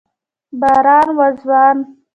[0.59, 1.77] باران و ځوان